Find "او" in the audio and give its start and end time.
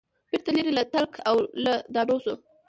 1.29-1.35